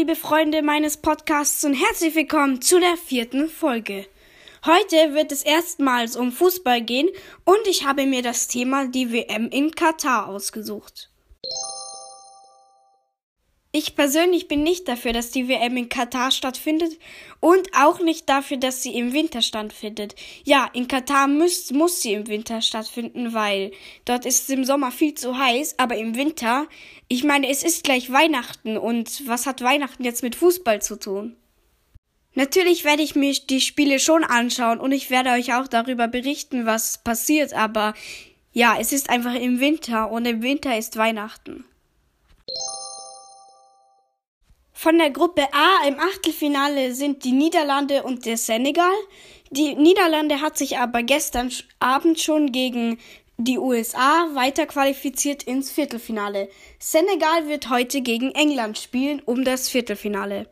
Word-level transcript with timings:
liebe 0.00 0.16
Freunde 0.16 0.62
meines 0.62 0.96
Podcasts 0.96 1.62
und 1.62 1.74
herzlich 1.74 2.14
willkommen 2.14 2.62
zu 2.62 2.80
der 2.80 2.96
vierten 2.96 3.50
Folge. 3.50 4.06
Heute 4.64 5.12
wird 5.12 5.30
es 5.30 5.42
erstmals 5.42 6.16
um 6.16 6.32
Fußball 6.32 6.80
gehen 6.80 7.10
und 7.44 7.66
ich 7.66 7.84
habe 7.84 8.06
mir 8.06 8.22
das 8.22 8.48
Thema 8.48 8.86
die 8.86 9.12
WM 9.12 9.50
in 9.50 9.72
Katar 9.72 10.26
ausgesucht. 10.26 11.09
Ich 13.72 13.94
persönlich 13.94 14.48
bin 14.48 14.64
nicht 14.64 14.88
dafür, 14.88 15.12
dass 15.12 15.30
die 15.30 15.46
WM 15.46 15.76
in 15.76 15.88
Katar 15.88 16.32
stattfindet 16.32 16.98
und 17.38 17.68
auch 17.72 18.00
nicht 18.00 18.28
dafür, 18.28 18.56
dass 18.56 18.82
sie 18.82 18.96
im 18.98 19.12
Winter 19.12 19.42
stattfindet. 19.42 20.16
Ja, 20.42 20.68
in 20.72 20.88
Katar 20.88 21.28
muss, 21.28 21.70
muss 21.70 22.02
sie 22.02 22.14
im 22.14 22.26
Winter 22.26 22.62
stattfinden, 22.62 23.32
weil 23.32 23.70
dort 24.04 24.26
ist 24.26 24.42
es 24.42 24.48
im 24.48 24.64
Sommer 24.64 24.90
viel 24.90 25.14
zu 25.14 25.38
heiß, 25.38 25.76
aber 25.78 25.96
im 25.96 26.16
Winter, 26.16 26.66
ich 27.06 27.22
meine, 27.22 27.48
es 27.48 27.62
ist 27.62 27.84
gleich 27.84 28.10
Weihnachten 28.10 28.76
und 28.76 29.28
was 29.28 29.46
hat 29.46 29.62
Weihnachten 29.62 30.02
jetzt 30.02 30.24
mit 30.24 30.34
Fußball 30.34 30.82
zu 30.82 30.98
tun? 30.98 31.36
Natürlich 32.34 32.84
werde 32.84 33.04
ich 33.04 33.14
mir 33.14 33.32
die 33.34 33.60
Spiele 33.60 34.00
schon 34.00 34.24
anschauen 34.24 34.80
und 34.80 34.90
ich 34.90 35.10
werde 35.10 35.30
euch 35.30 35.54
auch 35.54 35.68
darüber 35.68 36.08
berichten, 36.08 36.66
was 36.66 37.04
passiert, 37.04 37.52
aber 37.52 37.94
ja, 38.52 38.76
es 38.80 38.92
ist 38.92 39.10
einfach 39.10 39.34
im 39.34 39.60
Winter 39.60 40.10
und 40.10 40.26
im 40.26 40.42
Winter 40.42 40.76
ist 40.76 40.96
Weihnachten. 40.96 41.64
Von 44.82 44.96
der 44.96 45.10
Gruppe 45.10 45.42
A 45.52 45.86
im 45.86 46.00
Achtelfinale 46.00 46.94
sind 46.94 47.24
die 47.24 47.32
Niederlande 47.32 48.02
und 48.02 48.24
der 48.24 48.38
Senegal. 48.38 48.96
Die 49.50 49.74
Niederlande 49.74 50.40
hat 50.40 50.56
sich 50.56 50.78
aber 50.78 51.02
gestern 51.02 51.52
Abend 51.80 52.18
schon 52.18 52.50
gegen 52.50 52.96
die 53.36 53.58
USA 53.58 54.28
weiterqualifiziert 54.32 55.42
ins 55.42 55.70
Viertelfinale. 55.70 56.48
Senegal 56.78 57.46
wird 57.46 57.68
heute 57.68 58.00
gegen 58.00 58.30
England 58.30 58.78
spielen 58.78 59.20
um 59.26 59.44
das 59.44 59.68
Viertelfinale. 59.68 60.48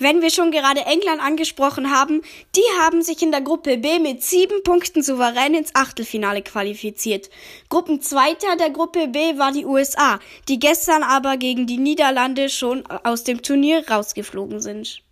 Wenn 0.00 0.22
wir 0.22 0.30
schon 0.30 0.52
gerade 0.52 0.82
England 0.82 1.20
angesprochen 1.20 1.90
haben, 1.90 2.22
die 2.54 2.80
haben 2.80 3.02
sich 3.02 3.20
in 3.20 3.32
der 3.32 3.40
Gruppe 3.40 3.78
B 3.78 3.98
mit 3.98 4.22
sieben 4.22 4.62
Punkten 4.62 5.02
souverän 5.02 5.54
ins 5.54 5.74
Achtelfinale 5.74 6.42
qualifiziert. 6.42 7.30
Gruppenzweiter 7.68 8.54
der 8.56 8.70
Gruppe 8.70 9.08
B 9.08 9.38
war 9.38 9.50
die 9.50 9.66
USA, 9.66 10.20
die 10.46 10.60
gestern 10.60 11.02
aber 11.02 11.36
gegen 11.36 11.66
die 11.66 11.78
Niederlande 11.78 12.48
schon 12.48 12.86
aus 12.86 13.24
dem 13.24 13.42
Turnier 13.42 13.84
rausgeflogen 13.90 14.60
sind. 14.60 15.02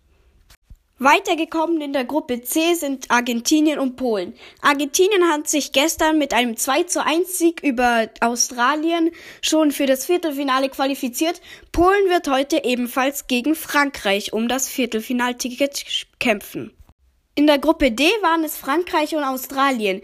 Weitergekommen 0.99 1.79
in 1.79 1.93
der 1.93 2.05
Gruppe 2.05 2.41
C 2.41 2.73
sind 2.73 3.11
Argentinien 3.11 3.77
und 3.77 3.97
Polen. 3.97 4.33
Argentinien 4.61 5.29
hat 5.29 5.47
sich 5.47 5.71
gestern 5.71 6.17
mit 6.17 6.33
einem 6.33 6.57
2 6.57 6.83
zu 6.83 7.05
1 7.05 7.37
Sieg 7.37 7.61
über 7.61 8.09
Australien 8.19 9.11
schon 9.43 9.71
für 9.71 9.85
das 9.85 10.07
Viertelfinale 10.07 10.69
qualifiziert. 10.69 11.39
Polen 11.71 12.09
wird 12.09 12.27
heute 12.27 12.63
ebenfalls 12.63 13.27
gegen 13.27 13.53
Frankreich 13.53 14.33
um 14.33 14.47
das 14.47 14.69
Viertelfinalticket 14.69 16.07
kämpfen. 16.19 16.73
In 17.35 17.45
der 17.45 17.59
Gruppe 17.59 17.91
D 17.91 18.03
waren 18.23 18.43
es 18.43 18.57
Frankreich 18.57 19.15
und 19.15 19.23
Australien. 19.23 20.01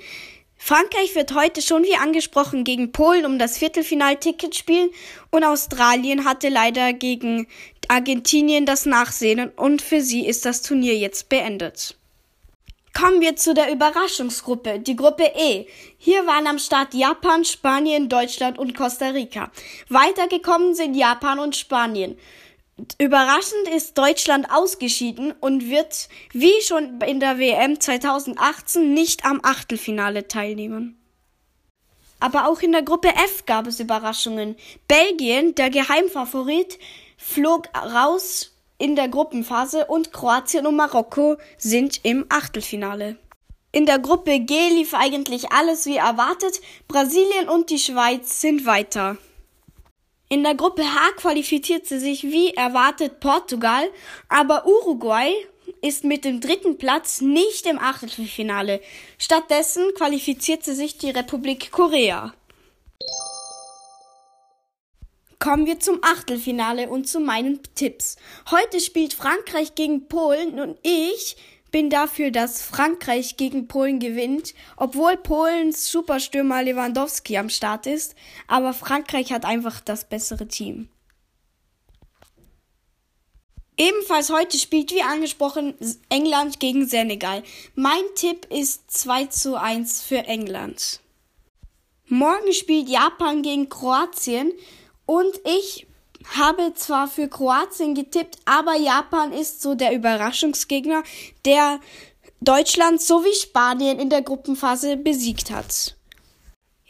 Frankreich 0.66 1.14
wird 1.14 1.33
heute 1.33 1.61
schon 1.61 1.83
wie 1.83 1.97
angesprochen 1.97 2.64
gegen 2.64 2.94
Polen 2.94 3.25
um 3.25 3.38
das 3.38 3.58
Viertelfinalticket 3.58 4.56
spielen 4.56 4.92
und 5.30 5.44
Australien 5.44 6.23
hatte 6.23 6.47
leider 6.47 6.94
gegen 6.94 7.47
Argentinien 7.89 8.66
das 8.66 8.86
Nachsehen 8.86 9.50
und 9.58 9.81
für 9.81 10.00
sie 10.00 10.25
ist 10.25 10.45
das 10.45 10.61
Turnier 10.61 10.95
jetzt 10.95 11.28
beendet. 11.28 11.97
Kommen 12.97 13.19
wir 13.19 13.36
zu 13.36 13.53
der 13.53 13.73
Überraschungsgruppe, 13.73 14.80
die 14.80 14.95
Gruppe 14.95 15.34
E. 15.38 15.66
Hier 15.97 16.25
waren 16.28 16.47
am 16.47 16.59
Start 16.59 16.94
Japan, 16.94 17.44
Spanien, 17.44 18.08
Deutschland 18.08 18.58
und 18.58 18.73
Costa 18.73 19.09
Rica. 19.09 19.52
Weitergekommen 19.89 20.75
sind 20.75 20.95
Japan 20.95 21.39
und 21.39 21.58
Spanien. 21.58 22.17
Überraschend 22.97 23.67
ist 23.75 23.97
Deutschland 23.97 24.47
ausgeschieden 24.51 25.31
und 25.39 25.69
wird, 25.69 26.09
wie 26.31 26.59
schon 26.63 27.00
in 27.01 27.19
der 27.19 27.38
WM 27.38 27.79
2018, 27.79 28.94
nicht 28.94 29.25
am 29.25 29.41
Achtelfinale 29.44 30.28
teilnehmen. 30.28 31.00
Aber 32.19 32.47
auch 32.47 32.61
in 32.61 32.72
der 32.72 32.81
Gruppe 32.81 33.09
F 33.09 33.45
gab 33.45 33.67
es 33.67 33.79
Überraschungen. 33.79 34.56
Belgien, 34.88 35.53
der 35.56 35.69
Geheimfavorit, 35.69 36.79
flog 37.17 37.67
raus 37.75 38.56
in 38.79 38.95
der 38.95 39.07
Gruppenphase 39.07 39.85
und 39.85 40.11
Kroatien 40.11 40.66
und 40.66 40.75
Marokko 40.75 41.38
sind 41.57 42.00
im 42.03 42.25
Achtelfinale. 42.29 43.17
In 43.72 43.85
der 43.85 44.00
Gruppe 44.00 44.40
G 44.40 44.69
lief 44.69 44.94
eigentlich 44.94 45.51
alles 45.51 45.85
wie 45.85 45.97
erwartet. 45.97 46.59
Brasilien 46.88 47.50
und 47.50 47.69
die 47.69 47.79
Schweiz 47.79 48.41
sind 48.41 48.66
weiter. 48.66 49.17
In 50.33 50.41
der 50.41 50.55
Gruppe 50.55 50.81
H 50.81 51.11
qualifizierte 51.17 51.99
sich 51.99 52.23
wie 52.23 52.55
erwartet 52.55 53.19
Portugal, 53.19 53.88
aber 54.29 54.66
Uruguay 54.66 55.31
ist 55.83 56.05
mit 56.05 56.25
dem 56.25 56.41
dritten 56.41 56.79
Platz 56.79 57.21
nicht 57.21 57.67
im 57.67 57.77
Achtelfinale. 57.77 58.81
Stattdessen 59.19 59.83
qualifizierte 59.93 60.73
sich 60.73 60.97
die 60.97 61.11
Republik 61.11 61.69
Korea. 61.69 62.33
Kommen 65.38 65.67
wir 65.67 65.79
zum 65.79 65.99
Achtelfinale 66.01 66.89
und 66.89 67.07
zu 67.07 67.19
meinen 67.19 67.59
Tipps. 67.75 68.16
Heute 68.49 68.79
spielt 68.79 69.13
Frankreich 69.13 69.75
gegen 69.75 70.07
Polen 70.07 70.59
und 70.59 70.79
ich 70.81 71.38
bin 71.73 71.89
dafür, 71.89 72.29
dass 72.29 72.61
Frankreich 72.61 73.35
gegen 73.35 73.67
Polen 73.67 74.00
gewinnt, 74.00 74.53
obwohl 74.78 75.17
Polens 75.17 75.91
Superstürmer 75.91 76.61
Lewandowski 76.63 77.35
am 77.38 77.50
Start 77.50 77.88
ist, 77.88 78.16
aber 78.47 78.73
Frankreich 78.73 79.34
hat 79.34 79.44
einfach 79.44 79.81
das 79.81 80.07
bessere 80.07 80.47
Team. 80.47 80.88
Ebenfalls 83.75 84.29
heute 84.29 84.57
spielt, 84.59 84.91
wie 84.91 85.01
angesprochen, 85.01 85.73
England 86.09 86.59
gegen 86.59 86.85
Senegal. 86.85 87.41
Mein 87.73 88.03
Tipp 88.13 88.45
ist 88.51 88.91
2 88.91 89.25
zu 89.25 89.59
1 89.59 90.03
für 90.03 90.19
England. 90.19 91.01
Morgen 92.05 92.53
spielt 92.53 92.88
Japan 92.88 93.41
gegen 93.41 93.67
Kroatien 93.69 94.51
und 95.07 95.34
ich 95.44 95.88
habe 96.38 96.73
zwar 96.75 97.07
für 97.07 97.28
Kroatien 97.28 97.95
getippt, 97.95 98.38
aber 98.45 98.75
Japan 98.75 99.31
ist 99.31 99.61
so 99.61 99.75
der 99.75 99.94
Überraschungsgegner, 99.94 101.03
der 101.45 101.79
Deutschland 102.41 103.01
sowie 103.01 103.34
Spanien 103.34 104.00
in 104.00 104.09
der 104.09 104.22
Gruppenphase 104.22 104.97
besiegt 104.97 105.51
hat. 105.51 105.95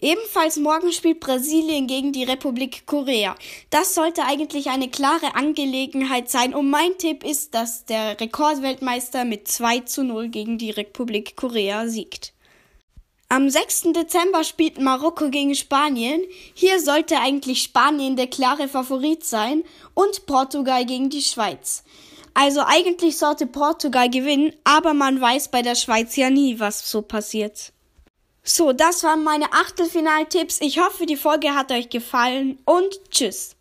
Ebenfalls 0.04 0.58
morgen 0.58 0.92
spielt 0.92 1.22
Brasilien 1.22 1.88
gegen 1.88 2.12
die 2.12 2.26
Republik 2.26 2.86
Korea. 2.86 3.38
Das 3.70 3.96
sollte 3.96 4.26
eigentlich 4.26 4.70
eine 4.70 4.90
klare 4.90 5.36
Angelegenheit 5.36 6.30
sein 6.30 6.54
und 6.54 6.70
mein 6.70 6.98
Tipp 6.98 7.24
ist, 7.24 7.54
dass 7.54 7.86
der 7.86 8.20
Rekordweltmeister 8.20 9.24
mit 9.24 9.48
2 9.48 9.80
zu 9.82 10.04
0 10.04 10.28
gegen 10.28 10.58
die 10.58 10.72
Republik 10.72 11.38
Korea 11.38 11.88
siegt. 11.88 12.33
Am 13.34 13.50
6. 13.50 13.94
Dezember 13.94 14.44
spielt 14.44 14.80
Marokko 14.80 15.32
gegen 15.32 15.56
Spanien. 15.56 16.22
Hier 16.54 16.80
sollte 16.80 17.18
eigentlich 17.18 17.64
Spanien 17.64 18.16
der 18.16 18.28
klare 18.28 18.68
Favorit 18.68 19.24
sein 19.26 19.64
und 19.96 20.28
Portugal 20.28 20.86
gegen 20.86 21.10
die 21.10 21.24
Schweiz. 21.24 21.84
Also 22.36 22.62
eigentlich 22.64 23.18
sollte 23.18 23.48
Portugal 23.48 24.08
gewinnen, 24.08 24.54
aber 24.64 24.94
man 24.94 25.20
weiß 25.20 25.48
bei 25.48 25.64
der 25.64 25.74
Schweiz 25.74 26.16
ja 26.16 26.30
nie, 26.30 26.60
was 26.60 26.92
so 26.92 27.02
passiert. 27.02 27.74
So, 28.44 28.72
das 28.72 29.04
waren 29.04 29.24
meine 29.24 29.52
Achtelfinaltipps. 29.52 30.62
Ich 30.62 30.80
hoffe, 30.80 31.08
die 31.08 31.18
Folge 31.18 31.56
hat 31.56 31.72
euch 31.72 31.90
gefallen 31.90 32.60
und 32.66 33.00
tschüss. 33.10 33.56